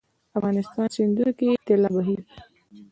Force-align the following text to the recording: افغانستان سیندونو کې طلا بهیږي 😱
افغانستان 0.37 0.87
سیندونو 0.95 1.31
کې 1.39 1.49
طلا 1.65 1.89
بهیږي 1.95 2.23
😱 2.25 2.37